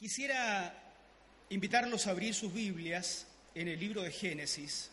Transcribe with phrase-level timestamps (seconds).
[0.00, 0.72] Quisiera
[1.50, 4.90] invitarlos a abrir sus Biblias en el libro de Génesis,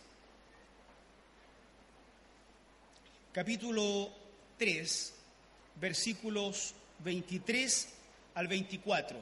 [3.31, 4.11] capítulo
[4.57, 5.13] 3,
[5.79, 6.75] versículos
[7.05, 7.87] 23
[8.35, 9.17] al 24.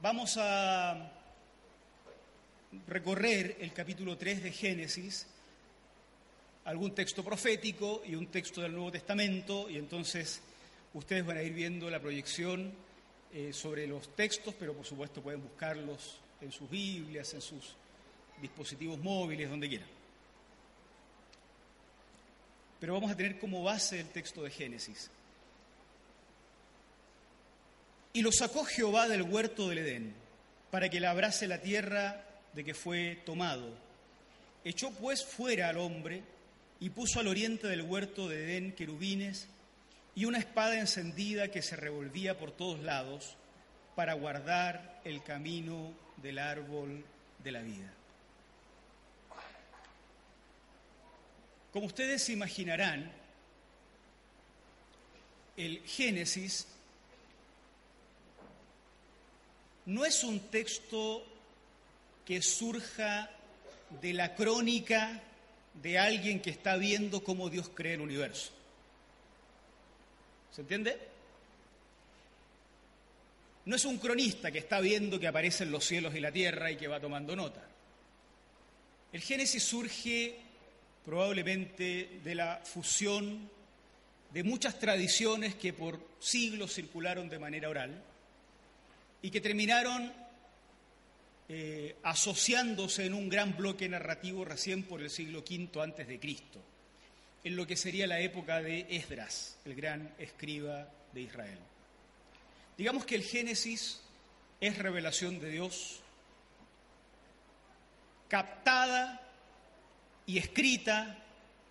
[0.00, 1.10] Vamos a
[2.86, 5.26] recorrer el capítulo 3 de Génesis,
[6.66, 10.42] algún texto profético y un texto del Nuevo Testamento, y entonces
[10.92, 12.87] ustedes van a ir viendo la proyección
[13.32, 17.74] eh, sobre los textos, pero por supuesto pueden buscarlos en sus Biblias, en sus
[18.40, 19.88] dispositivos móviles, donde quieran.
[22.80, 25.10] Pero vamos a tener como base el texto de Génesis.
[28.12, 30.14] Y lo sacó Jehová del huerto del Edén,
[30.70, 33.74] para que labrase la tierra de que fue tomado.
[34.64, 36.22] Echó pues fuera al hombre
[36.80, 39.48] y puso al oriente del huerto de Edén querubines
[40.18, 43.36] y una espada encendida que se revolvía por todos lados
[43.94, 47.04] para guardar el camino del árbol
[47.38, 47.94] de la vida.
[51.72, 53.12] Como ustedes se imaginarán,
[55.56, 56.66] el Génesis
[59.86, 61.24] no es un texto
[62.24, 63.30] que surja
[64.00, 65.22] de la crónica
[65.74, 68.57] de alguien que está viendo cómo Dios crea el universo.
[70.50, 70.98] ¿Se entiende?
[73.66, 76.76] No es un cronista que está viendo que aparecen los cielos y la tierra y
[76.76, 77.62] que va tomando nota.
[79.12, 80.36] El Génesis surge
[81.04, 83.50] probablemente de la fusión
[84.32, 88.02] de muchas tradiciones que por siglos circularon de manera oral
[89.22, 90.12] y que terminaron
[91.48, 96.62] eh, asociándose en un gran bloque narrativo recién por el siglo V antes de Cristo
[97.48, 101.58] en lo que sería la época de Esdras, el gran escriba de Israel.
[102.76, 104.02] Digamos que el Génesis
[104.60, 106.00] es revelación de Dios
[108.28, 109.26] captada
[110.26, 111.24] y escrita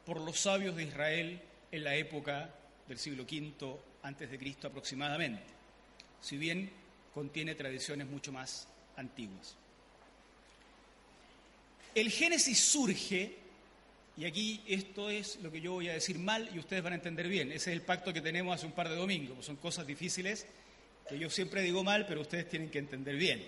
[0.03, 1.39] por los sabios de Israel
[1.71, 2.49] en la época
[2.87, 5.43] del siglo V antes de Cristo aproximadamente,
[6.21, 6.71] si bien
[7.13, 9.55] contiene tradiciones mucho más antiguas.
[11.93, 13.45] El Génesis surge
[14.17, 16.95] y aquí esto es lo que yo voy a decir mal y ustedes van a
[16.95, 17.51] entender bien.
[17.51, 19.45] Ese es el pacto que tenemos hace un par de domingos.
[19.45, 20.47] Son cosas difíciles
[21.07, 23.47] que yo siempre digo mal, pero ustedes tienen que entender bien.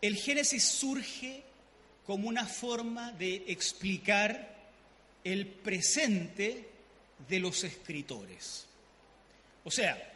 [0.00, 1.42] El Génesis surge
[2.06, 4.56] como una forma de explicar
[5.22, 6.66] el presente
[7.28, 8.66] de los escritores.
[9.64, 10.12] O sea,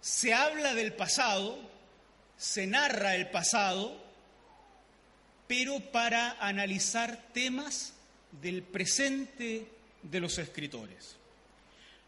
[0.00, 1.58] se habla del pasado,
[2.38, 4.07] se narra el pasado,
[5.48, 7.94] pero para analizar temas
[8.40, 9.66] del presente
[10.02, 11.16] de los escritores.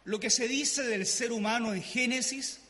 [0.04, 2.60] Lo que se dice del ser humano en Génesis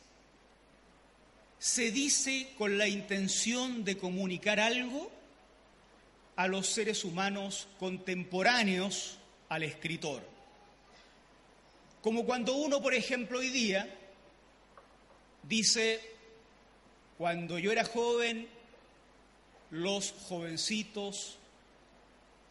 [1.59, 5.11] se dice con la intención de comunicar algo
[6.35, 9.17] a los seres humanos contemporáneos
[9.49, 10.23] al escritor.
[12.01, 13.93] Como cuando uno, por ejemplo, hoy día
[15.43, 15.99] dice,
[17.17, 18.47] cuando yo era joven
[19.71, 21.37] los jovencitos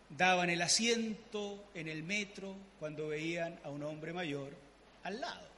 [0.08, 4.56] daban el asiento en el metro cuando veían a un hombre mayor
[5.04, 5.48] al lado.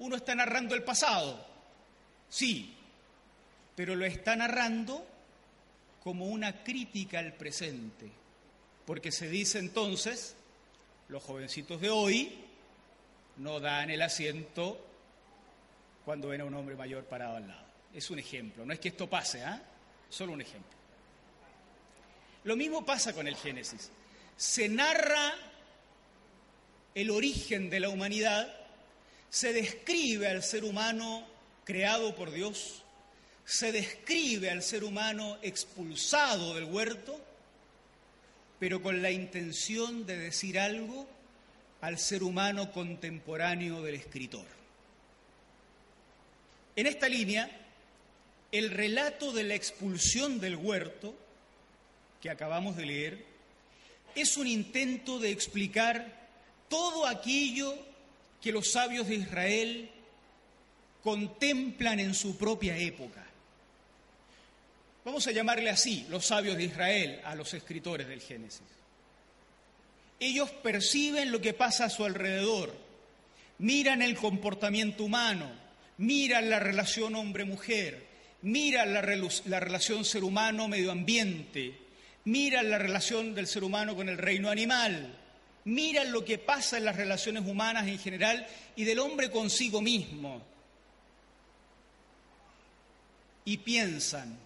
[0.00, 1.44] Uno está narrando el pasado,
[2.28, 2.76] sí,
[3.74, 5.04] pero lo está narrando
[6.02, 8.10] como una crítica al presente,
[8.86, 10.36] porque se dice entonces,
[11.08, 12.32] los jovencitos de hoy
[13.38, 14.84] no dan el asiento
[16.04, 17.66] cuando ven a un hombre mayor parado al lado.
[17.94, 19.62] Es un ejemplo, no es que esto pase, ¿ah?
[20.08, 20.78] Solo un ejemplo.
[22.44, 23.90] Lo mismo pasa con el Génesis.
[24.36, 25.34] Se narra
[26.94, 28.52] el origen de la humanidad,
[29.28, 31.26] se describe al ser humano
[31.64, 32.82] creado por Dios,
[33.44, 37.20] se describe al ser humano expulsado del huerto,
[38.58, 41.06] pero con la intención de decir algo
[41.80, 44.46] al ser humano contemporáneo del escritor.
[46.74, 47.67] En esta línea,
[48.50, 51.14] el relato de la expulsión del huerto,
[52.20, 53.24] que acabamos de leer,
[54.14, 56.28] es un intento de explicar
[56.68, 57.74] todo aquello
[58.42, 59.90] que los sabios de Israel
[61.02, 63.24] contemplan en su propia época.
[65.04, 68.62] Vamos a llamarle así, los sabios de Israel, a los escritores del Génesis.
[70.20, 72.74] Ellos perciben lo que pasa a su alrededor,
[73.58, 75.48] miran el comportamiento humano,
[75.98, 78.07] miran la relación hombre-mujer,
[78.42, 81.74] mira la, relación ser humano-medio ambiente,
[82.24, 85.16] mira la relación del ser humano con el reino animal,
[85.64, 88.46] mira lo que pasa en las relaciones humanas en general
[88.76, 90.42] y del hombre consigo mismo.
[93.48, 94.38] y piensan,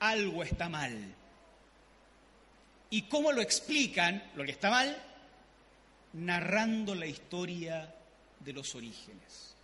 [0.00, 1.14] algo está mal.
[2.90, 5.00] ¿Y cómo lo explican, lo que está mal?
[6.14, 7.94] Narrando la historia
[8.40, 9.54] de los orígenes.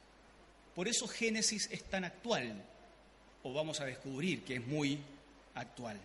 [0.76, 2.54] Por eso Génesis es tan actual,
[3.46, 4.98] o vamos a descubrir que es muy
[5.54, 5.96] actual.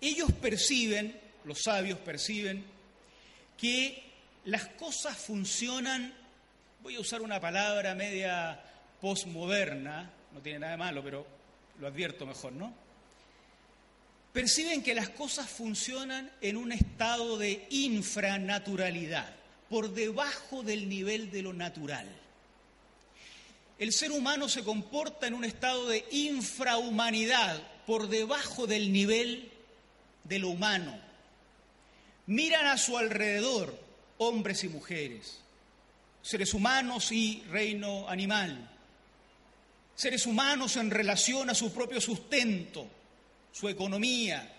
[0.00, 2.64] Ellos perciben, los sabios perciben,
[3.58, 4.02] que
[4.46, 6.14] las cosas funcionan,
[6.82, 8.58] voy a usar una palabra media
[9.00, 11.26] postmoderna, no tiene nada de malo, pero
[11.78, 12.72] lo advierto mejor, ¿no?
[14.32, 19.34] Perciben que las cosas funcionan en un estado de infranaturalidad,
[19.68, 22.06] por debajo del nivel de lo natural.
[23.78, 29.50] El ser humano se comporta en un estado de infrahumanidad, por debajo del nivel
[30.24, 31.00] de lo humano.
[32.26, 33.78] Miran a su alrededor
[34.18, 35.40] hombres y mujeres,
[36.20, 38.70] seres humanos y reino animal,
[39.94, 42.86] seres humanos en relación a su propio sustento,
[43.52, 44.54] su economía,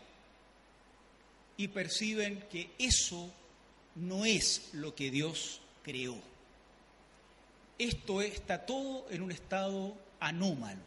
[1.55, 3.31] y perciben que eso
[3.93, 6.19] no es lo que Dios creó.
[7.79, 10.81] Esto está todo en un estado anómalo.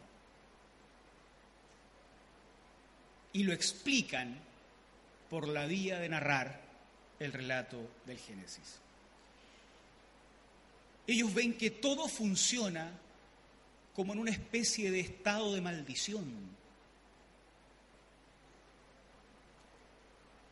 [3.33, 4.39] Y lo explican
[5.27, 6.61] por la vía de narrar
[7.19, 8.75] el relato del Génesis.
[11.07, 12.91] Ellos ven que todo funciona
[13.95, 16.53] como en una especie de estado de maldición.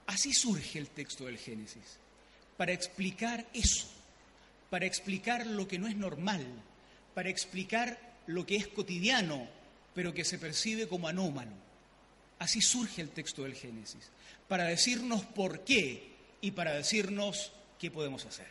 [0.08, 2.00] Así surge el texto del Génesis,
[2.58, 3.88] para explicar eso,
[4.72, 6.46] para explicar lo que no es normal,
[7.14, 9.46] para explicar lo que es cotidiano,
[9.94, 11.52] pero que se percibe como anómalo.
[12.40, 14.10] Así surge el texto del Génesis,
[14.48, 18.48] para decirnos por qué y para decirnos qué podemos hacer.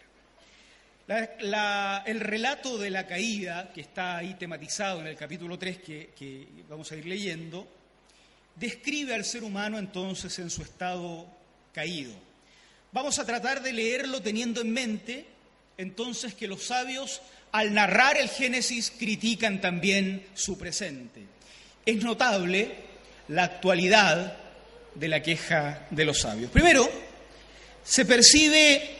[1.08, 6.46] el relato de la caída, que está ahí tematizado en el capítulo 3 que, que
[6.68, 7.66] vamos a ir leyendo,
[8.56, 11.26] describe al ser humano entonces en su estado
[11.72, 12.12] caído.
[12.92, 15.39] Vamos a tratar de leerlo teniendo en mente
[15.80, 17.22] entonces que los sabios
[17.52, 21.22] al narrar el Génesis critican también su presente.
[21.86, 22.70] Es notable
[23.28, 24.36] la actualidad
[24.94, 26.50] de la queja de los sabios.
[26.50, 26.88] Primero,
[27.82, 28.90] se percibe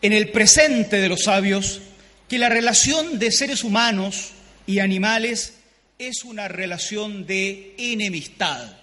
[0.00, 1.80] en el presente de los sabios
[2.28, 4.30] que la relación de seres humanos
[4.64, 5.54] y animales
[5.98, 8.76] es una relación de enemistad.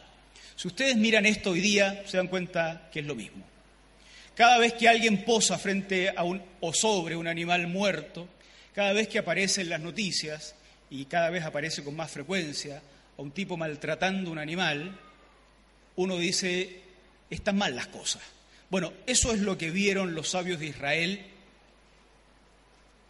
[0.58, 3.51] Si ustedes miran esto hoy día, se dan cuenta que es lo mismo.
[4.42, 8.28] Cada vez que alguien posa frente a un o sobre un animal muerto,
[8.74, 10.56] cada vez que aparece en las noticias
[10.90, 12.82] y cada vez aparece con más frecuencia
[13.20, 14.98] a un tipo maltratando un animal,
[15.96, 16.82] uno dice,
[17.30, 18.24] están mal las cosas.
[18.72, 21.24] Bueno, eso es lo que vieron los sabios de Israel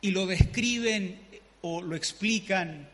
[0.02, 1.18] y lo describen
[1.62, 2.90] o lo explican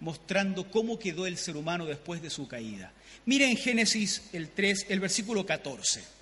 [0.00, 2.94] mostrando cómo quedó el ser humano después de su caída.
[3.26, 6.13] Miren Génesis el 3, el versículo 14.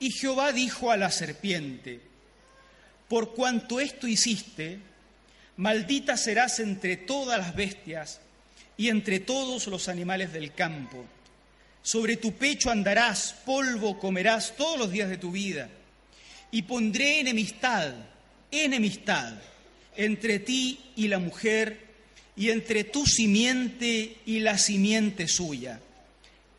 [0.00, 2.00] Y Jehová dijo a la serpiente,
[3.08, 4.78] por cuanto esto hiciste,
[5.56, 8.20] maldita serás entre todas las bestias
[8.76, 11.04] y entre todos los animales del campo.
[11.82, 15.68] Sobre tu pecho andarás, polvo comerás todos los días de tu vida.
[16.50, 17.94] Y pondré enemistad,
[18.50, 19.34] enemistad,
[19.96, 21.88] entre ti y la mujer,
[22.36, 25.80] y entre tu simiente y la simiente suya.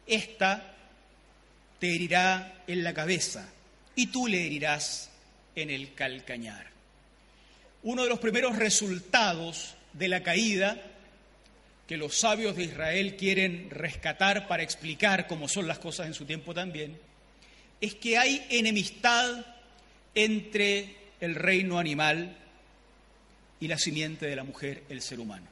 [0.06, 0.69] Esta
[1.80, 3.50] te herirá en la cabeza,
[3.96, 5.10] y tú le herirás
[5.56, 6.68] en el calcañar.
[7.84, 10.82] Uno de los primeros resultados de la caída
[11.88, 16.26] que los sabios de Israel quieren rescatar para explicar cómo son las cosas en su
[16.26, 17.00] tiempo también,
[17.82, 19.44] es que hay enemistad
[20.14, 22.38] entre el reino animal
[23.60, 25.48] y la simiente de la mujer, el ser humano.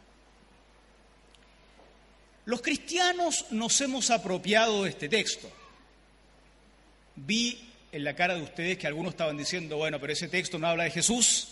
[2.45, 5.51] Los cristianos nos hemos apropiado de este texto.
[7.17, 7.59] Vi
[7.91, 10.85] en la cara de ustedes que algunos estaban diciendo, bueno, pero ese texto no habla
[10.85, 11.49] de Jesús.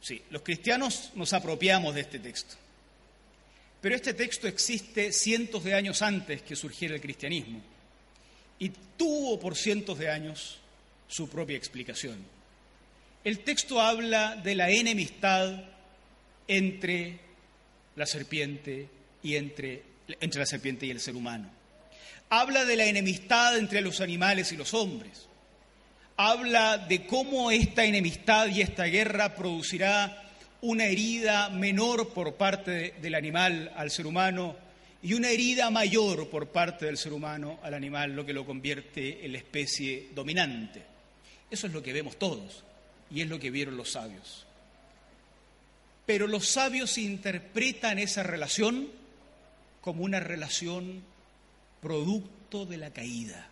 [0.00, 2.56] Sí, los cristianos nos apropiamos de este texto.
[3.80, 7.60] Pero este texto existe cientos de años antes que surgiera el cristianismo
[8.58, 10.58] y tuvo por cientos de años
[11.08, 12.18] su propia explicación.
[13.24, 15.64] El texto habla de la enemistad
[16.46, 17.18] entre
[17.96, 18.88] la serpiente
[19.22, 19.82] y entre,
[20.20, 21.50] entre la serpiente y el ser humano.
[22.30, 25.26] Habla de la enemistad entre los animales y los hombres.
[26.16, 30.22] Habla de cómo esta enemistad y esta guerra producirá
[30.62, 34.54] una herida menor por parte del animal al ser humano
[35.02, 39.24] y una herida mayor por parte del ser humano al animal, lo que lo convierte
[39.24, 40.82] en la especie dominante.
[41.50, 42.62] Eso es lo que vemos todos
[43.10, 44.46] y es lo que vieron los sabios.
[46.06, 48.88] pero los sabios interpretan esa relación
[49.80, 51.02] como una relación
[51.80, 53.48] producto de la caída,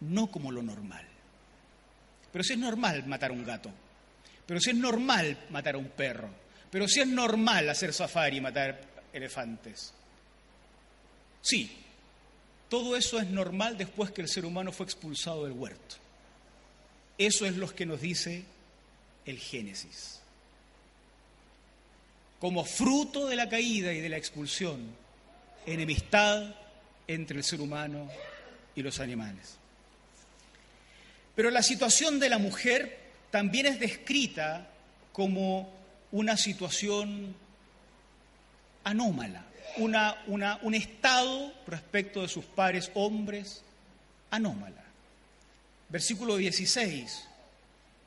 [0.00, 1.06] no como lo normal.
[2.32, 3.70] Pero si es normal matar a un gato,
[4.46, 6.30] pero si es normal matar a un perro,
[6.70, 8.80] pero si es normal hacer safari y matar
[9.12, 9.92] elefantes.
[11.42, 11.70] Sí,
[12.68, 15.96] todo eso es normal después que el ser humano fue expulsado del huerto.
[17.18, 18.44] Eso es lo que nos dice
[19.26, 20.20] el Génesis.
[22.40, 24.80] Como fruto de la caída y de la expulsión,
[25.66, 26.54] enemistad
[27.06, 28.08] entre el ser humano
[28.74, 29.56] y los animales.
[31.34, 32.98] Pero la situación de la mujer
[33.30, 34.68] también es descrita
[35.12, 35.72] como
[36.10, 37.34] una situación
[38.84, 39.44] anómala,
[39.78, 43.62] una, un estado respecto de sus pares hombres
[44.30, 44.82] anómala.
[45.88, 47.28] Versículo 16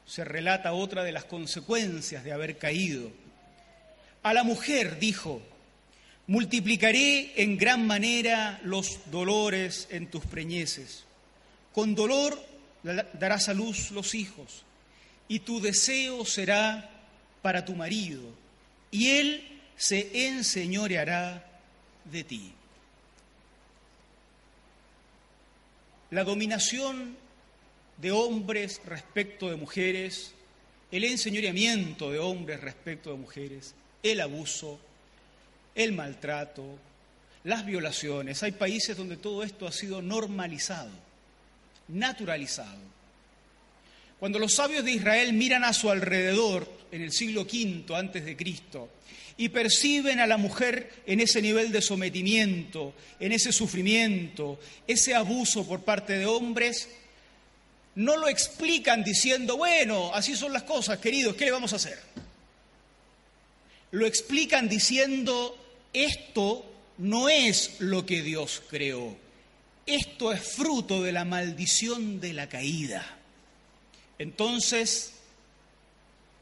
[0.05, 3.11] se relata otra de las consecuencias de haber caído.
[4.21, 5.41] A la mujer dijo,
[6.27, 11.05] multiplicaré en gran manera los dolores en tus preñeces.
[11.74, 12.39] Con dolor
[13.13, 14.63] darás a luz los hijos,
[15.27, 16.89] y tu deseo será
[17.41, 18.22] para tu marido,
[18.91, 21.46] y él se enseñoreará
[22.05, 22.53] de ti.
[26.12, 27.17] La dominación
[27.98, 30.34] de hombres respecto de mujeres,
[30.91, 34.79] el enseñoreamiento de hombres respecto de mujeres, el abuso,
[35.75, 36.79] el maltrato,
[37.44, 38.41] las violaciones.
[38.44, 40.91] Hay países donde todo esto ha sido normalizado,
[41.89, 42.96] naturalizado.
[44.20, 48.38] Cuando los sabios de Israel miran a su alrededor en el siglo V antes de
[48.38, 48.89] Cristo
[49.38, 55.67] y perciben a la mujer en ese nivel de sometimiento, en ese sufrimiento, ese abuso
[55.67, 56.89] por parte de hombres,
[57.96, 62.00] no lo explican diciendo, bueno, así son las cosas, queridos, ¿qué le vamos a hacer?
[63.91, 65.58] Lo explican diciendo,
[65.95, 66.65] esto
[66.97, 69.15] no es lo que Dios creó,
[69.85, 73.17] esto es fruto de la maldición de la caída.
[74.19, 75.13] Entonces,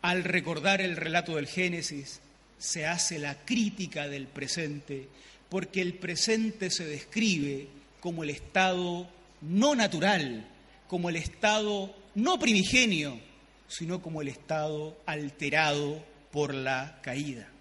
[0.02, 2.20] al recordar el relato del Génesis,
[2.58, 5.08] se hace la crítica del presente,
[5.50, 7.68] porque el presente se describe
[8.00, 9.08] como el estado
[9.42, 10.48] no natural,
[10.88, 13.20] como el estado no primigenio,
[13.68, 17.53] sino como el estado alterado por la caída.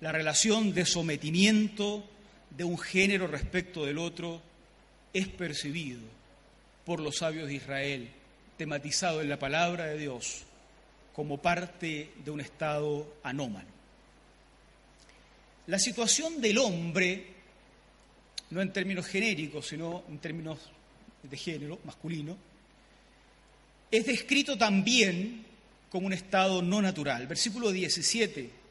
[0.00, 2.04] La relación de sometimiento
[2.50, 4.42] de un género respecto del otro
[5.12, 6.00] es percibido
[6.84, 8.10] por los sabios de Israel,
[8.58, 10.44] tematizado en la palabra de Dios
[11.14, 13.68] como parte de un estado anómalo.
[15.66, 17.26] La situación del hombre,
[18.50, 20.58] no en términos genéricos, sino en términos
[21.22, 22.36] de género masculino,
[23.90, 25.44] es descrito también
[25.90, 27.26] como un estado no natural.
[27.26, 28.65] Versículo 17.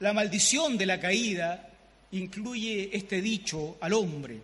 [0.00, 1.68] La maldición de la caída
[2.12, 4.40] incluye este dicho al hombre,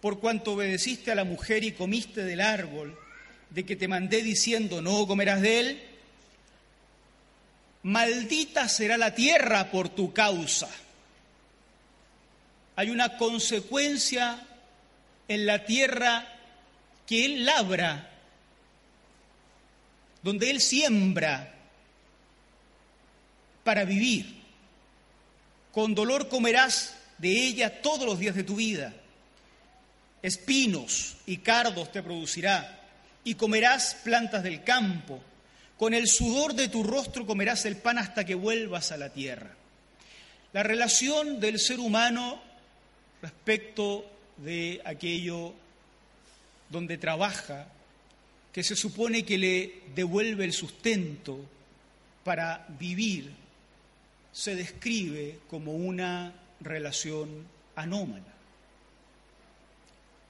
[0.00, 2.98] por cuanto obedeciste a la mujer y comiste del árbol
[3.50, 5.82] de que te mandé diciendo no comerás de él,
[7.82, 10.70] maldita será la tierra por tu causa.
[12.76, 14.46] Hay una consecuencia
[15.28, 16.26] en la tierra
[17.06, 18.10] que Él labra,
[20.22, 21.54] donde Él siembra
[23.64, 24.41] para vivir.
[25.72, 28.92] Con dolor comerás de ella todos los días de tu vida.
[30.22, 32.80] Espinos y cardos te producirá,
[33.24, 35.20] y comerás plantas del campo
[35.82, 39.50] con el sudor de tu rostro comerás el pan hasta que vuelvas a la tierra.
[40.52, 42.40] La relación del ser humano
[43.20, 45.52] respecto de aquello
[46.68, 47.66] donde trabaja,
[48.52, 51.40] que se supone que le devuelve el sustento
[52.22, 53.32] para vivir,
[54.32, 57.46] se describe como una relación
[57.76, 58.32] anómala.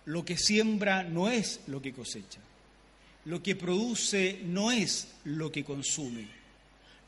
[0.05, 2.41] Lo que siembra no es lo que cosecha.
[3.25, 6.27] Lo que produce no es lo que consume.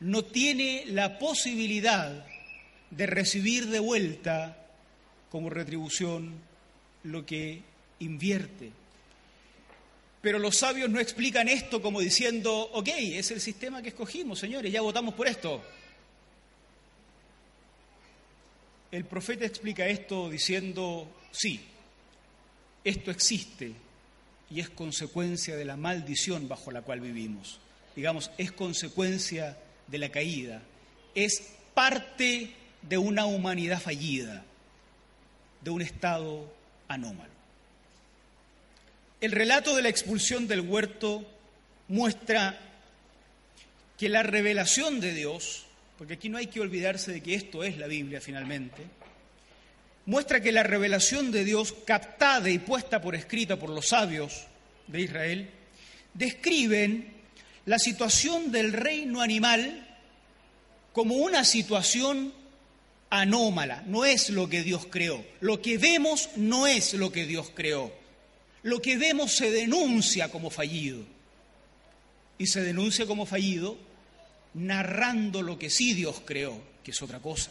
[0.01, 2.25] No tiene la posibilidad
[2.91, 4.57] de recibir de vuelta
[5.31, 6.35] como retribución
[7.03, 7.63] lo que
[7.99, 8.71] invierte.
[10.21, 14.73] Pero los sabios no explican esto como diciendo, ok, es el sistema que escogimos, señores,
[14.73, 15.63] ya votamos por esto.
[18.95, 21.61] El profeta explica esto diciendo, sí,
[22.85, 23.73] esto existe,
[24.49, 27.59] y es consecuencia de la maldición bajo la cual vivimos.
[27.97, 29.59] Digamos, es consecuencia
[29.89, 30.63] de la caída,
[31.13, 31.43] es
[31.75, 34.45] parte de una humanidad fallida,
[35.61, 36.55] de un estado
[36.87, 37.33] anómalo.
[39.21, 41.27] El relato de la expulsión del huerto
[41.89, 42.61] muestra
[43.99, 45.67] que la revelación de Dios,
[46.05, 48.83] porque aquí no hay que olvidarse de que esto es la Biblia finalmente,
[50.05, 54.43] muestra que la revelación de Dios, captada y puesta por escrita por los sabios
[54.87, 55.51] de Israel,
[56.13, 57.11] describen
[57.65, 59.97] la situación del reino animal
[60.93, 62.35] como una situación
[63.09, 65.25] anómala, no es lo que Dios creó.
[65.41, 67.91] Lo que vemos no es lo que Dios creó.
[68.63, 71.01] Lo que vemos se denuncia como fallido.
[72.37, 73.79] Y se denuncia como fallido
[74.55, 77.51] narrando lo que sí Dios creó, que es otra cosa.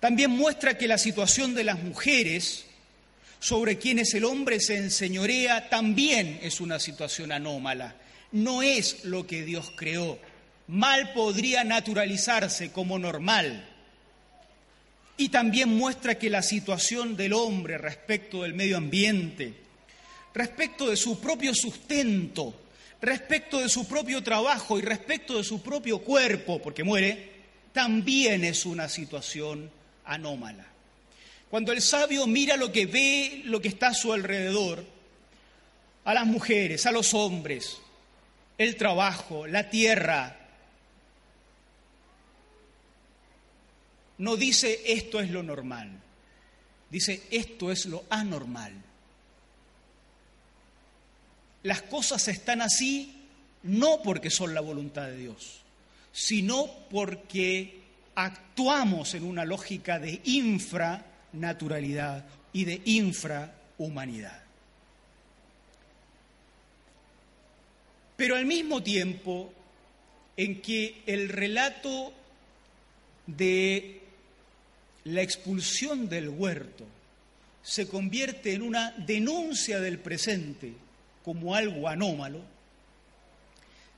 [0.00, 2.66] También muestra que la situación de las mujeres
[3.40, 7.96] sobre quienes el hombre se enseñorea también es una situación anómala.
[8.32, 10.18] No es lo que Dios creó.
[10.68, 13.68] Mal podría naturalizarse como normal.
[15.16, 19.54] Y también muestra que la situación del hombre respecto del medio ambiente,
[20.34, 22.65] respecto de su propio sustento,
[23.00, 27.32] respecto de su propio trabajo y respecto de su propio cuerpo, porque muere,
[27.72, 29.70] también es una situación
[30.04, 30.66] anómala.
[31.50, 34.84] Cuando el sabio mira lo que ve, lo que está a su alrededor,
[36.04, 37.78] a las mujeres, a los hombres,
[38.58, 40.36] el trabajo, la tierra,
[44.18, 45.90] no dice esto es lo normal,
[46.90, 48.72] dice esto es lo anormal.
[51.66, 53.12] Las cosas están así
[53.64, 55.62] no porque son la voluntad de Dios,
[56.12, 57.80] sino porque
[58.14, 64.44] actuamos en una lógica de infranaturalidad y de infrahumanidad.
[68.16, 69.52] Pero al mismo tiempo
[70.36, 72.12] en que el relato
[73.26, 74.02] de
[75.02, 76.84] la expulsión del huerto
[77.64, 80.85] se convierte en una denuncia del presente
[81.26, 82.40] como algo anómalo,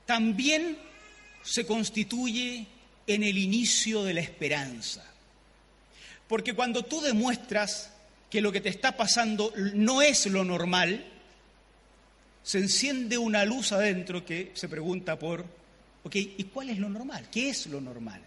[0.07, 0.79] también
[1.43, 2.65] se constituye
[3.05, 5.05] en el inicio de la esperanza.
[6.27, 7.91] Porque cuando tú demuestras
[8.31, 11.05] que lo que te está pasando no es lo normal,
[12.41, 15.45] se enciende una luz adentro que se pregunta por,
[16.03, 17.27] ok, ¿y cuál es lo normal?
[17.31, 18.21] ¿Qué es lo normal?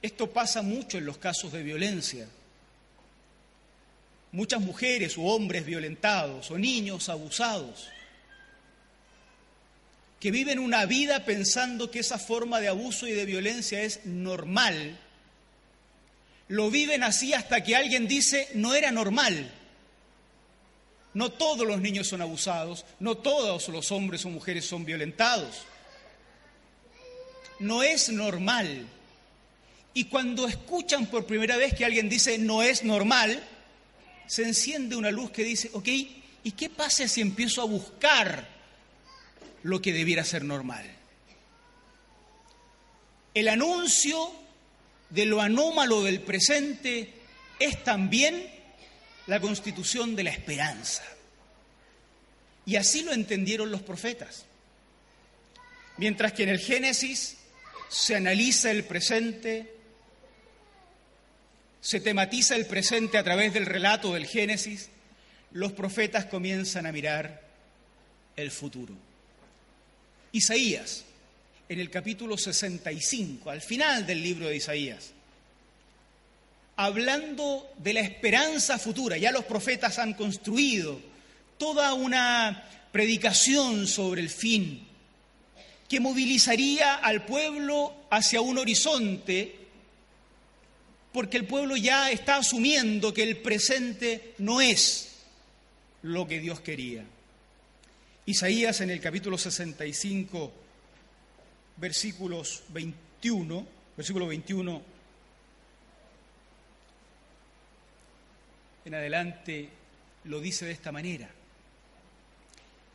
[0.00, 2.28] Esto pasa mucho en los casos de violencia.
[4.32, 7.88] Muchas mujeres o hombres violentados o niños abusados
[10.20, 14.98] que viven una vida pensando que esa forma de abuso y de violencia es normal,
[16.48, 19.50] lo viven así hasta que alguien dice no era normal.
[21.14, 25.62] No todos los niños son abusados, no todos los hombres o mujeres son violentados.
[27.58, 28.86] No es normal.
[29.94, 33.42] Y cuando escuchan por primera vez que alguien dice no es normal,
[34.30, 38.60] se enciende una luz que dice, ok, ¿y qué pasa si empiezo a buscar
[39.62, 40.84] lo que debiera ser normal.
[43.34, 44.32] El anuncio
[45.10, 47.12] de lo anómalo del presente
[47.58, 48.48] es también
[49.26, 51.04] la constitución de la esperanza.
[52.66, 54.44] Y así lo entendieron los profetas.
[55.96, 57.36] Mientras que en el Génesis
[57.88, 59.74] se analiza el presente,
[61.80, 64.90] se tematiza el presente a través del relato del Génesis,
[65.52, 67.42] los profetas comienzan a mirar
[68.36, 68.94] el futuro.
[70.32, 71.04] Isaías,
[71.68, 75.12] en el capítulo 65, al final del libro de Isaías,
[76.76, 81.00] hablando de la esperanza futura, ya los profetas han construido
[81.58, 84.86] toda una predicación sobre el fin
[85.88, 89.59] que movilizaría al pueblo hacia un horizonte,
[91.12, 95.16] porque el pueblo ya está asumiendo que el presente no es
[96.02, 97.04] lo que Dios quería.
[98.26, 100.52] Isaías en el capítulo 65,
[101.76, 105.00] versículos 21, versículo 21
[108.84, 109.68] en adelante
[110.24, 111.28] lo dice de esta manera.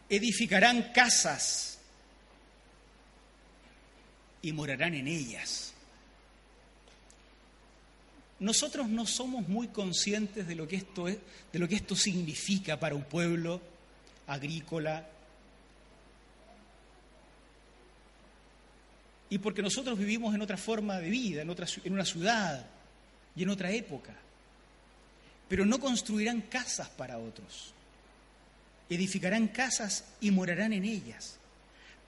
[0.09, 1.79] Edificarán casas
[4.41, 5.74] y morarán en ellas.
[8.39, 11.17] Nosotros no somos muy conscientes de lo que esto es,
[11.53, 13.61] de lo que esto significa para un pueblo
[14.27, 15.07] agrícola,
[19.29, 22.65] y porque nosotros vivimos en otra forma de vida, en, otra, en una ciudad
[23.35, 24.13] y en otra época.
[25.47, 27.73] Pero no construirán casas para otros.
[28.89, 31.37] Edificarán casas y morarán en ellas.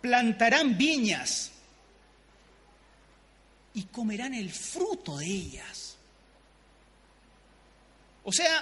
[0.01, 1.51] Plantarán viñas
[3.73, 5.86] y comerán el fruto de ellas.
[8.29, 8.61] O sea,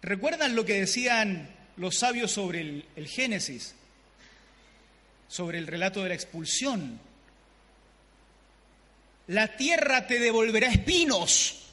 [0.00, 2.60] ¿recuerdan lo que decían los sabios sobre
[2.96, 3.74] el, Génesis?
[5.28, 6.98] Sobre el relato de la expulsión
[9.26, 11.66] la tierra te devolverá espinos.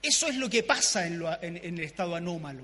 [0.00, 2.62] Eso es lo que pasa en, el estado anómalo.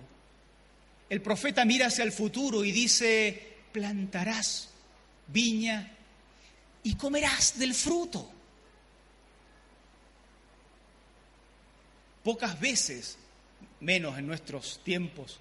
[1.11, 4.69] El profeta mira hacia el futuro y dice, plantarás
[5.27, 5.97] viña
[6.85, 8.42] y comerás del fruto.
[12.25, 13.19] Pocas veces,
[13.81, 15.41] menos en nuestros tiempos,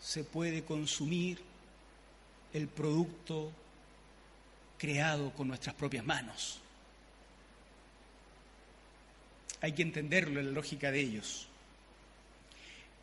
[0.00, 1.40] se puede consumir
[2.52, 3.52] el producto
[4.78, 6.58] creado con nuestras propias manos.
[9.60, 11.49] Hay que entenderlo en la lógica de ellos.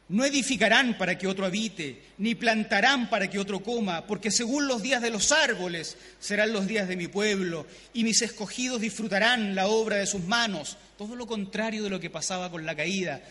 [0.10, 4.82] No edificarán para que otro habite, ni plantarán para que otro coma, porque según los
[4.82, 9.68] días de los árboles serán los días de mi pueblo, y mis escogidos disfrutarán la
[9.68, 10.78] obra de sus manos.
[10.98, 13.22] Todo lo contrario de lo que pasaba con la caída.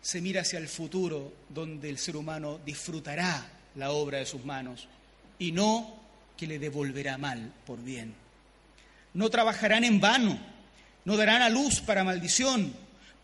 [0.00, 4.88] Se mira hacia el futuro, donde el ser humano disfrutará la obra de sus manos,
[5.38, 5.94] y no
[6.38, 8.14] que le devolverá mal por bien.
[9.12, 10.38] No trabajarán en vano,
[11.04, 12.72] no darán a luz para maldición,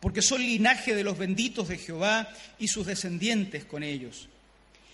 [0.04, 4.28] porque son linaje de los benditos de Jehová y sus descendientes con ellos.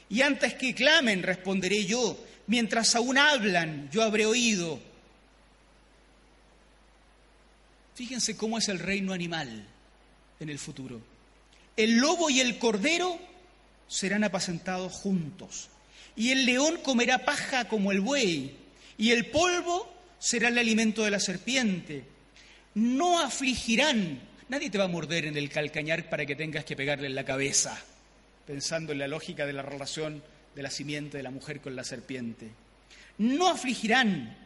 [0.09, 4.79] Y antes que clamen, responderé yo, mientras aún hablan, yo habré oído.
[7.97, 9.67] Fíjense cómo es el reino animal
[10.39, 11.01] en el futuro.
[11.77, 13.19] El lobo y el cordero
[13.89, 15.71] serán apacentados juntos
[16.15, 18.55] y el león comerá paja como el buey,
[18.97, 22.05] y el polvo será el alimento de la serpiente.
[22.75, 27.07] No afligirán, nadie te va a morder en el calcañar para que tengas que pegarle
[27.07, 27.81] en la cabeza,
[28.47, 30.23] pensando en la lógica de la relación
[30.55, 32.51] de la simiente de la mujer con la serpiente.
[33.19, 34.37] No afligirán,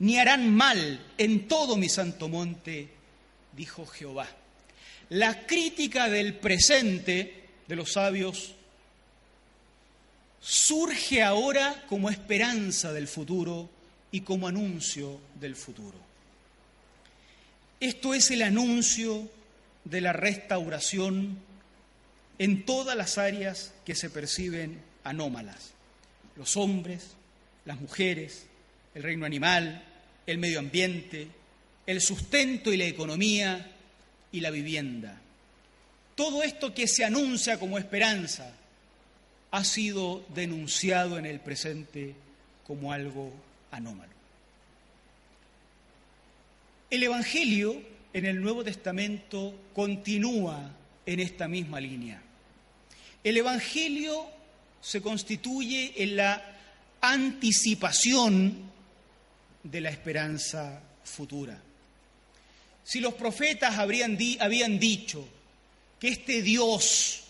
[0.00, 2.88] ni harán mal en todo mi santo monte,
[3.56, 4.26] dijo Jehová.
[5.10, 8.54] La crítica del presente de los sabios
[10.40, 13.70] surge ahora como esperanza del futuro
[14.10, 16.07] y como anuncio del futuro.
[17.80, 19.30] Esto es el anuncio
[19.84, 21.38] de la restauración
[22.38, 25.72] en todas las áreas que se perciben anómalas.
[26.36, 27.12] Los hombres,
[27.64, 28.46] las mujeres,
[28.94, 29.84] el reino animal,
[30.26, 31.28] el medio ambiente,
[31.86, 33.72] el sustento y la economía
[34.32, 35.20] y la vivienda.
[36.14, 38.52] Todo esto que se anuncia como esperanza
[39.52, 42.14] ha sido denunciado en el presente
[42.66, 43.32] como algo
[43.70, 44.17] anómalo.
[46.90, 47.82] El Evangelio
[48.14, 50.74] en el Nuevo Testamento continúa
[51.04, 52.22] en esta misma línea.
[53.22, 54.26] El Evangelio
[54.80, 56.42] se constituye en la
[57.00, 58.70] anticipación
[59.62, 61.60] de la esperanza futura.
[62.84, 65.28] Si los profetas habrían habían dicho
[66.00, 67.24] que este Dios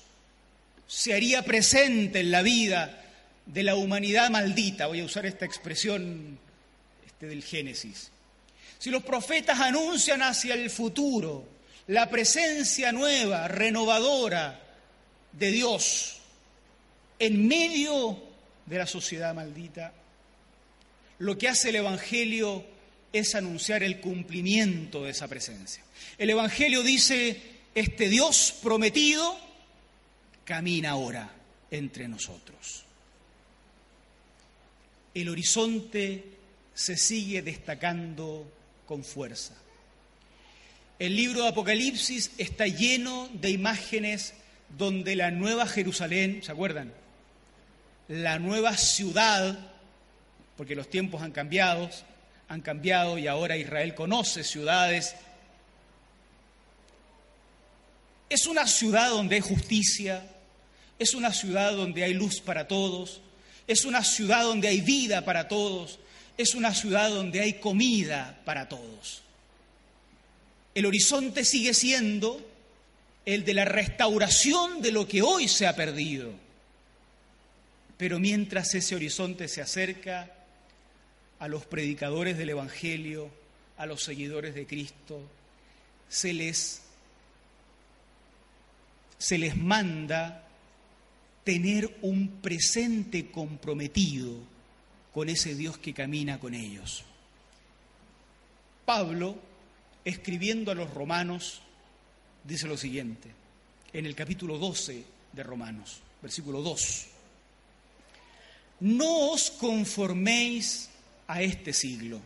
[0.86, 3.04] se haría presente en la vida
[3.44, 6.38] de la humanidad maldita, voy a usar esta expresión
[7.06, 8.12] este, del Génesis.
[8.78, 11.46] Si los profetas anuncian hacia el futuro
[11.88, 14.60] la presencia nueva, renovadora
[15.32, 16.18] de Dios
[17.18, 18.22] en medio
[18.66, 19.92] de la sociedad maldita,
[21.18, 22.64] lo que hace el Evangelio
[23.12, 25.82] es anunciar el cumplimiento de esa presencia.
[26.18, 27.40] El Evangelio dice,
[27.74, 29.36] este Dios prometido
[30.44, 31.32] camina ahora
[31.70, 32.84] entre nosotros.
[35.14, 36.24] El horizonte
[36.74, 38.57] se sigue destacando
[38.88, 39.52] con fuerza.
[40.98, 44.32] El libro de Apocalipsis está lleno de imágenes
[44.78, 46.92] donde la nueva Jerusalén, ¿se acuerdan?
[48.08, 49.58] La nueva ciudad,
[50.56, 51.90] porque los tiempos han cambiado,
[52.48, 55.14] han cambiado y ahora Israel conoce ciudades.
[58.30, 60.26] Es una ciudad donde hay justicia,
[60.98, 63.20] es una ciudad donde hay luz para todos,
[63.66, 65.98] es una ciudad donde hay vida para todos,
[66.38, 69.22] es una ciudad donde hay comida para todos.
[70.72, 72.40] El horizonte sigue siendo
[73.26, 76.30] el de la restauración de lo que hoy se ha perdido.
[77.96, 80.32] Pero mientras ese horizonte se acerca
[81.40, 83.28] a los predicadores del Evangelio,
[83.76, 85.20] a los seguidores de Cristo,
[86.08, 86.82] se les,
[89.18, 90.44] se les manda
[91.42, 94.57] tener un presente comprometido
[95.18, 97.02] con ese Dios que camina con ellos.
[98.84, 99.34] Pablo,
[100.04, 101.60] escribiendo a los romanos,
[102.44, 103.28] dice lo siguiente,
[103.92, 107.06] en el capítulo 12 de Romanos, versículo 2.
[108.78, 110.88] No os conforméis
[111.26, 112.20] a este siglo,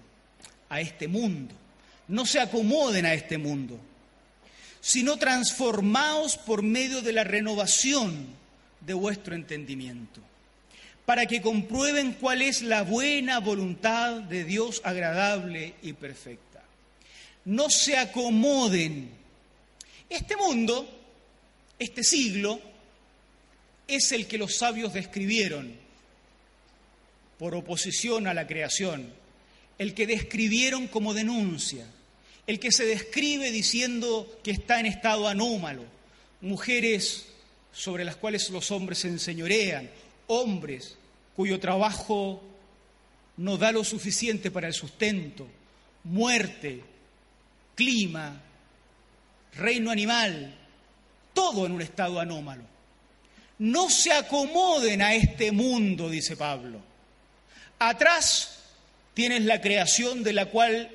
[0.69, 1.55] a este mundo,
[2.09, 3.81] no se acomoden a este mundo,
[4.83, 8.27] sino transformaos por medio de la renovación
[8.83, 10.21] de vuestro entendimiento,
[11.05, 16.63] para que comprueben cuál es la buena voluntad de Dios agradable y perfecta.
[17.45, 19.11] No se acomoden.
[20.09, 20.89] Este mundo,
[21.79, 22.61] este siglo,
[23.89, 25.75] es el que los sabios describieron
[27.39, 29.13] por oposición a la creación,
[29.79, 31.85] el que describieron como denuncia,
[32.47, 35.85] el que se describe diciendo que está en estado anómalo,
[36.41, 37.27] mujeres
[37.73, 39.91] sobre las cuales los hombres se enseñorean,
[40.27, 40.97] hombres
[41.35, 42.43] cuyo trabajo
[43.37, 45.49] no da lo suficiente para el sustento,
[46.05, 46.83] muerte,
[47.75, 48.41] clima,
[49.57, 50.55] reino animal,
[51.33, 52.65] todo en un estado anómalo.
[53.59, 56.81] No se acomoden a este mundo, dice Pablo.
[57.79, 58.59] Atrás
[59.15, 60.91] tienes la creación de la cual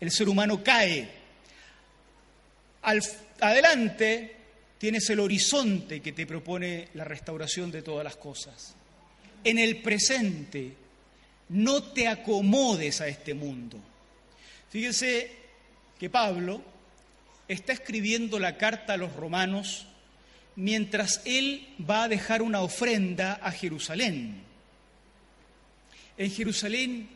[0.00, 1.08] el ser humano cae.
[2.82, 3.02] Al,
[3.40, 4.37] adelante
[4.78, 8.74] tienes el horizonte que te propone la restauración de todas las cosas.
[9.44, 10.72] En el presente,
[11.50, 13.78] no te acomodes a este mundo.
[14.70, 15.32] Fíjense
[15.98, 16.62] que Pablo
[17.48, 19.86] está escribiendo la carta a los romanos
[20.56, 24.42] mientras él va a dejar una ofrenda a Jerusalén.
[26.16, 27.08] En Jerusalén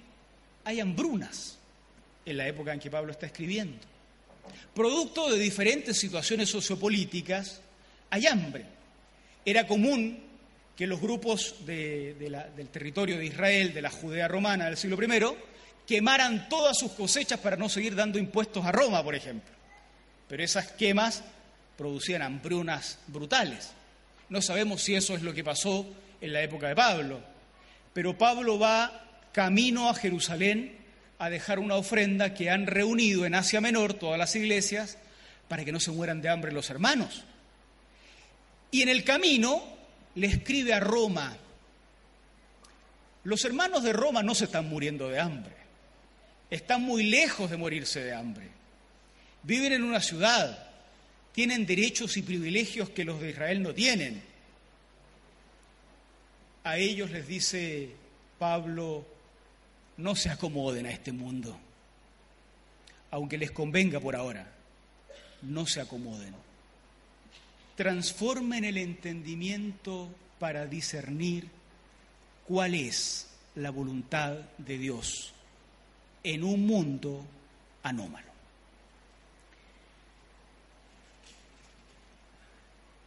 [0.64, 1.58] hay hambrunas
[2.24, 3.91] en la época en que Pablo está escribiendo.
[4.74, 7.60] Producto de diferentes situaciones sociopolíticas,
[8.10, 8.64] hay hambre.
[9.44, 10.18] Era común
[10.76, 15.36] que los grupos del territorio de Israel, de la Judea romana del siglo I,
[15.86, 19.52] quemaran todas sus cosechas para no seguir dando impuestos a Roma, por ejemplo.
[20.28, 21.22] Pero esas quemas
[21.76, 23.70] producían hambrunas brutales.
[24.28, 25.86] No sabemos si eso es lo que pasó
[26.20, 27.20] en la época de Pablo,
[27.92, 30.81] pero Pablo va camino a Jerusalén
[31.22, 34.98] a dejar una ofrenda que han reunido en Asia Menor todas las iglesias
[35.46, 37.22] para que no se mueran de hambre los hermanos.
[38.72, 39.62] Y en el camino
[40.16, 41.36] le escribe a Roma,
[43.22, 45.54] los hermanos de Roma no se están muriendo de hambre,
[46.50, 48.48] están muy lejos de morirse de hambre,
[49.44, 50.70] viven en una ciudad,
[51.30, 54.20] tienen derechos y privilegios que los de Israel no tienen.
[56.64, 57.90] A ellos les dice
[58.40, 59.06] Pablo,
[59.96, 61.58] no se acomoden a este mundo,
[63.10, 64.50] aunque les convenga por ahora,
[65.42, 66.34] no se acomoden.
[67.76, 71.48] Transformen el entendimiento para discernir
[72.46, 75.32] cuál es la voluntad de Dios
[76.24, 77.24] en un mundo
[77.82, 78.32] anómalo.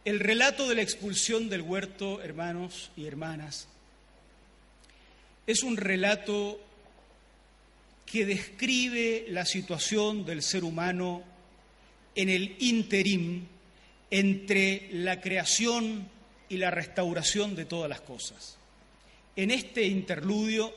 [0.04, 3.66] El relato de la expulsión del huerto, hermanos y hermanas,
[5.48, 6.60] es un relato
[8.06, 11.22] que describe la situación del ser humano
[12.14, 13.44] en el interim
[14.10, 16.08] entre la creación
[16.48, 18.56] y la restauración de todas las cosas.
[19.34, 20.72] En este interludio,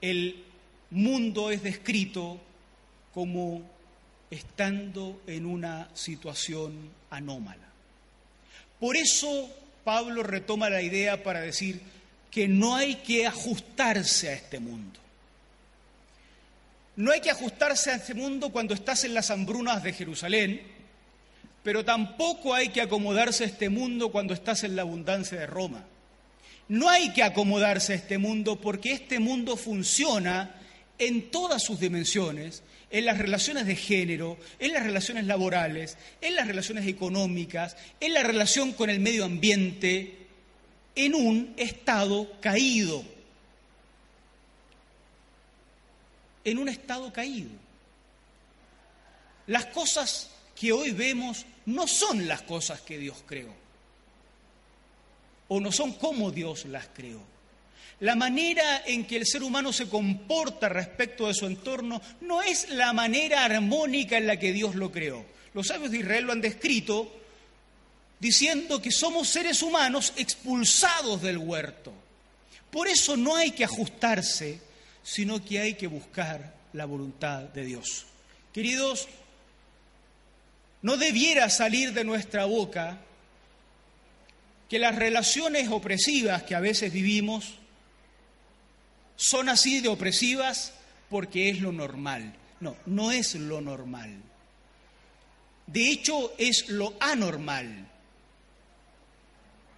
[0.00, 0.42] el
[0.90, 2.40] mundo es descrito
[3.14, 3.62] como
[4.30, 7.68] estando en una situación anómala.
[8.80, 9.50] Por eso
[9.84, 11.80] Pablo retoma la idea para decir
[12.30, 15.01] que no hay que ajustarse a este mundo.
[16.96, 20.62] No hay que ajustarse a este mundo cuando estás en las hambrunas de Jerusalén,
[21.62, 25.84] pero tampoco hay que acomodarse a este mundo cuando estás en la abundancia de Roma.
[26.68, 30.54] No hay que acomodarse a este mundo porque este mundo funciona
[30.98, 36.46] en todas sus dimensiones, en las relaciones de género, en las relaciones laborales, en las
[36.46, 40.18] relaciones económicas, en la relación con el medio ambiente,
[40.94, 43.02] en un estado caído.
[46.44, 47.50] En un estado caído.
[49.46, 53.52] Las cosas que hoy vemos no son las cosas que Dios creó,
[55.48, 57.20] o no son como Dios las creó.
[58.00, 62.68] La manera en que el ser humano se comporta respecto de su entorno no es
[62.70, 65.24] la manera armónica en la que Dios lo creó.
[65.54, 67.20] Los sabios de Israel lo han descrito
[68.18, 71.92] diciendo que somos seres humanos expulsados del huerto.
[72.70, 74.60] Por eso no hay que ajustarse
[75.02, 78.06] sino que hay que buscar la voluntad de Dios.
[78.52, 79.08] Queridos,
[80.82, 82.98] no debiera salir de nuestra boca
[84.68, 87.54] que las relaciones opresivas que a veces vivimos
[89.16, 90.72] son así de opresivas
[91.08, 92.34] porque es lo normal.
[92.60, 94.16] No, no es lo normal.
[95.66, 97.86] De hecho, es lo anormal.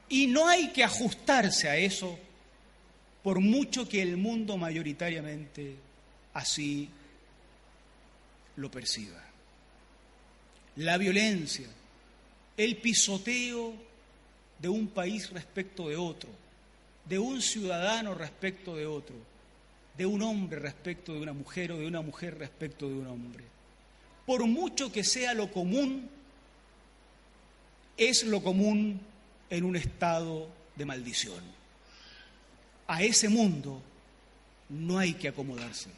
[0.08, 2.18] Y no hay que ajustarse a eso
[3.24, 5.76] por mucho que el mundo mayoritariamente
[6.34, 6.90] así
[8.56, 9.18] lo perciba.
[10.76, 11.66] La violencia,
[12.54, 13.72] el pisoteo
[14.58, 16.28] de un país respecto de otro,
[17.06, 19.16] de un ciudadano respecto de otro,
[19.96, 23.44] de un hombre respecto de una mujer o de una mujer respecto de un hombre.
[24.26, 26.10] Por mucho que sea lo común,
[27.96, 29.00] es lo común
[29.48, 31.63] en un estado de maldición.
[32.86, 33.82] A ese mundo
[34.68, 35.88] no hay que acomodarse.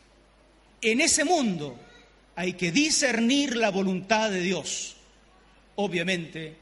[0.81, 1.79] En ese mundo
[2.35, 4.97] hay que discernir la voluntad de Dios.
[5.77, 6.57] Obviamente,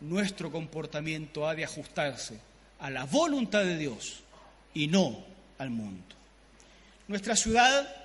[0.00, 2.38] nuestro comportamiento ha de ajustarse
[2.78, 4.22] a la voluntad de Dios
[4.74, 5.24] y no
[5.58, 6.14] al mundo.
[7.08, 8.04] Nuestra ciudad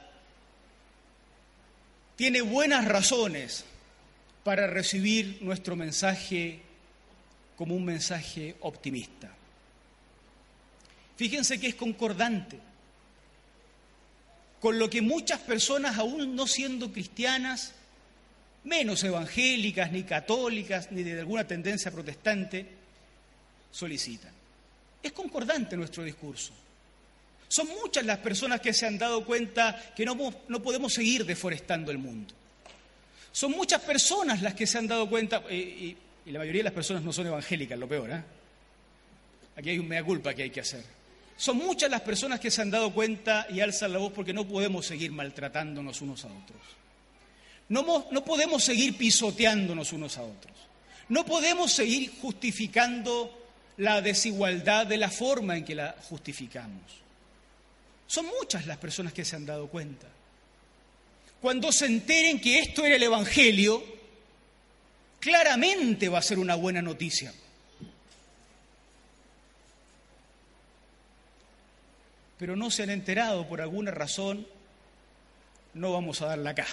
[2.16, 3.66] tiene buenas razones
[4.44, 6.60] para recibir nuestro mensaje
[7.56, 9.30] como un mensaje optimista.
[11.20, 12.58] Fíjense que es concordante
[14.62, 17.74] con lo que muchas personas, aún no siendo cristianas,
[18.64, 22.66] menos evangélicas, ni católicas, ni de alguna tendencia protestante,
[23.70, 24.32] solicitan.
[25.04, 26.54] Es concordante nuestro discurso.
[27.50, 30.16] Son muchas las personas que se han dado cuenta que no,
[30.48, 32.34] no podemos seguir deforestando el mundo.
[33.34, 36.74] Son muchas personas las que se han dado cuenta, eh, y, la mayoría de las
[36.74, 38.24] personas no son evangélicas, lo peor, ¿eh?
[39.58, 40.99] Aquí hay un mea culpa que hay que hacer.
[41.39, 44.45] Son muchas las personas que se han dado cuenta y alzan la voz porque no
[44.45, 46.60] podemos seguir maltratándonos unos a otros.
[47.69, 50.54] No, no podemos seguir pisoteándonos unos a otros.
[51.08, 53.34] No podemos seguir justificando
[53.78, 56.84] la desigualdad de la forma en que la justificamos.
[58.06, 60.08] Son muchas las personas que se han dado cuenta.
[61.39, 63.82] Cuando se enteren que esto era el Evangelio,
[65.21, 67.34] claramente va a ser una buena noticia.
[72.39, 74.47] Pero no se han enterado por alguna razón,
[75.73, 76.65] no vamos a darla acá.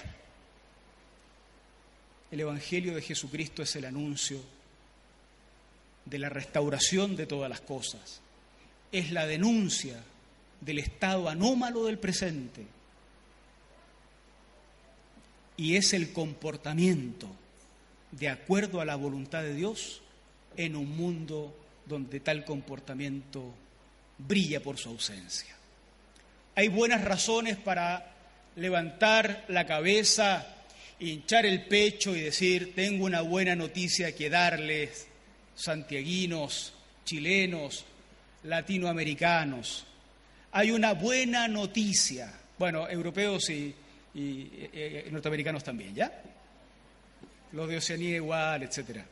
[2.30, 4.40] El Evangelio de Jesucristo es el anuncio
[6.04, 8.20] de la restauración de todas las cosas.
[8.92, 10.00] Es la denuncia
[10.60, 12.64] del estado anómalo del presente.
[15.56, 17.28] Y es el comportamiento
[18.12, 20.00] de acuerdo a la voluntad de Dios
[20.56, 23.52] en un mundo donde tal comportamiento
[24.18, 25.55] brilla por su ausencia.
[26.58, 28.02] Hay buenas razones para
[28.56, 30.46] levantar la cabeza,
[30.98, 35.06] hinchar el pecho y decir, tengo una buena noticia que darles,
[35.54, 36.72] santiaguinos,
[37.04, 37.84] chilenos,
[38.44, 39.86] latinoamericanos.
[40.52, 43.74] Hay una buena noticia, bueno, europeos y,
[44.14, 46.22] eh, eh, norteamericanos también, ¿ya?
[47.52, 49.04] Los de Oceanía igual, etcétera.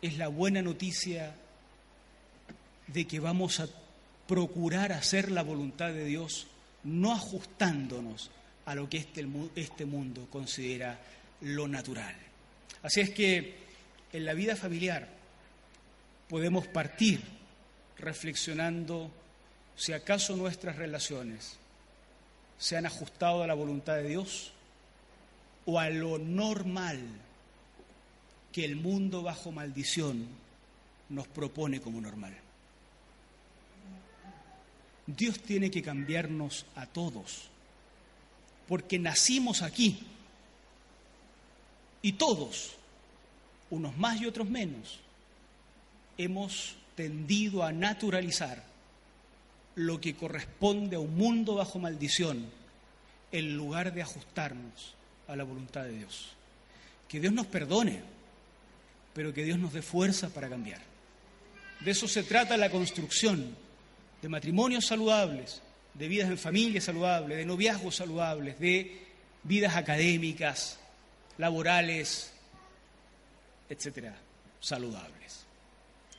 [0.00, 1.34] Es la buena noticia
[2.92, 3.68] de que vamos a
[4.26, 6.46] procurar hacer la voluntad de Dios,
[6.84, 8.30] no ajustándonos
[8.64, 9.26] a lo que este,
[9.56, 10.98] este mundo considera
[11.40, 12.14] lo natural.
[12.82, 13.56] Así es que
[14.12, 15.08] en la vida familiar
[16.28, 17.22] podemos partir
[17.98, 19.10] reflexionando
[19.76, 21.56] si acaso nuestras relaciones
[22.58, 24.52] se han ajustado a la voluntad de Dios
[25.66, 27.00] o a lo normal
[28.52, 30.26] que el mundo bajo maldición
[31.08, 32.41] nos propone como normal.
[35.06, 37.48] Dios tiene que cambiarnos a todos,
[38.68, 40.06] porque nacimos aquí
[42.02, 42.74] y todos,
[43.70, 45.00] unos más y otros menos,
[46.18, 48.62] hemos tendido a naturalizar
[49.74, 52.46] lo que corresponde a un mundo bajo maldición
[53.30, 54.94] en lugar de ajustarnos
[55.26, 56.28] a la voluntad de Dios.
[57.08, 58.02] Que Dios nos perdone,
[59.14, 60.80] pero que Dios nos dé fuerza para cambiar.
[61.80, 63.56] De eso se trata la construcción
[64.22, 65.60] de matrimonios saludables,
[65.94, 69.02] de vidas en familia saludables, de noviazgos saludables, de
[69.42, 70.78] vidas académicas,
[71.38, 72.32] laborales,
[73.68, 74.16] etcétera,
[74.60, 75.44] saludables.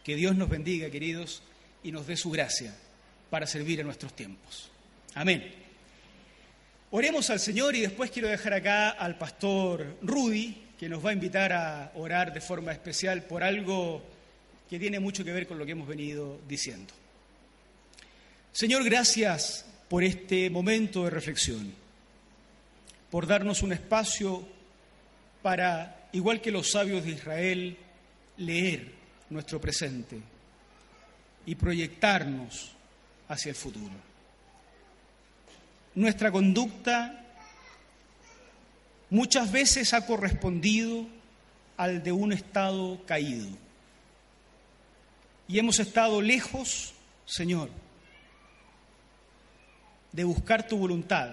[0.04, 1.42] Que Dios nos bendiga, queridos,
[1.82, 2.76] y nos dé su gracia
[3.30, 4.70] para servir en nuestros tiempos.
[5.16, 5.54] Amén.
[6.92, 11.14] Oremos al Señor y después quiero dejar acá al pastor Rudy, que nos va a
[11.14, 14.04] invitar a orar de forma especial por algo
[14.70, 16.94] que tiene mucho que ver con lo que hemos venido diciendo.
[18.54, 21.74] Señor, gracias por este momento de reflexión,
[23.10, 24.48] por darnos un espacio
[25.42, 27.76] para, igual que los sabios de Israel,
[28.38, 28.92] leer
[29.32, 30.20] nuestro presente
[31.48, 32.74] y proyectarnos
[33.28, 33.96] hacia el futuro.
[35.96, 37.26] Nuestra conducta
[39.10, 41.08] muchas veces ha correspondido
[41.76, 43.48] al de un estado caído.
[45.48, 46.94] Y hemos estado lejos,
[47.26, 47.70] Señor,
[50.14, 51.32] de buscar tu voluntad,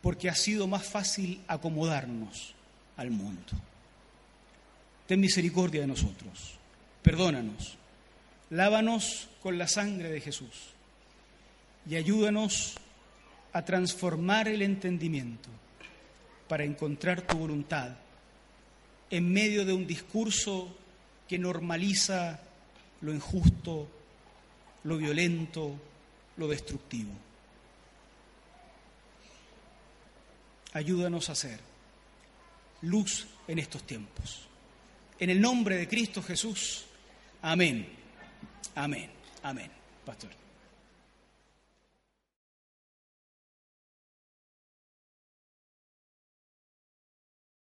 [0.00, 2.54] porque ha sido más fácil acomodarnos
[2.96, 3.52] al mundo.
[5.06, 6.58] Ten misericordia de nosotros.
[7.02, 7.76] perdónanos,
[8.48, 10.70] lávanos con la sangre de Jesús
[11.86, 12.76] y ayúdanos
[13.52, 15.50] a transformar el entendimiento
[16.48, 17.90] para encontrar tu voluntad
[19.10, 20.74] en medio de un discurso
[21.28, 22.40] que normaliza
[23.02, 23.86] lo injusto,
[24.84, 25.74] lo violento,
[26.38, 27.10] lo destructivo.
[30.74, 31.58] Ayúdanos a ser
[32.82, 34.46] luz en estos tiempos.
[35.18, 36.84] En el nombre de Cristo Jesús.
[37.42, 37.88] Amén.
[38.74, 39.10] Amén.
[39.42, 39.70] Amén.
[40.04, 40.43] Pastor.